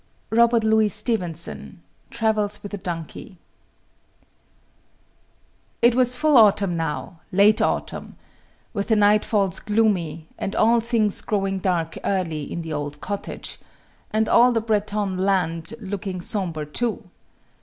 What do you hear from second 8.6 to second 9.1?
with the